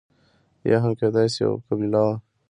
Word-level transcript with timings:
یا 0.69 0.75
هم 0.83 0.93
کېدای 0.99 1.27
شي 1.33 1.39
یوه 1.43 1.57
قبیله 1.67 1.99
وي. 2.05 2.15